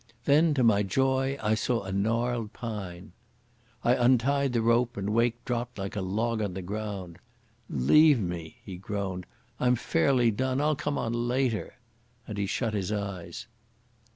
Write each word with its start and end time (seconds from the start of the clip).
Then 0.25 0.55
to 0.55 0.63
my 0.63 0.81
joy 0.81 1.37
I 1.43 1.53
saw 1.53 1.83
a 1.83 1.91
gnarled 1.91 2.53
pine. 2.53 3.11
I 3.83 3.93
untied 3.93 4.51
the 4.51 4.63
rope 4.63 4.97
and 4.97 5.11
Wake 5.11 5.45
dropped 5.45 5.77
like 5.77 5.95
a 5.95 6.01
log 6.01 6.41
on 6.41 6.55
the 6.55 6.63
ground. 6.63 7.19
"Leave 7.69 8.19
me," 8.19 8.57
he 8.65 8.77
groaned. 8.77 9.27
"I'm 9.59 9.75
fairly 9.75 10.31
done. 10.31 10.59
I'll 10.59 10.75
come 10.75 10.97
on 10.97 11.13
later." 11.13 11.75
And 12.27 12.39
he 12.39 12.47
shut 12.47 12.73
his 12.73 12.91
eyes. 12.91 13.45